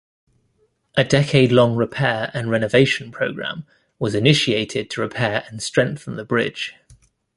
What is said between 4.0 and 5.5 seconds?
initiated to repair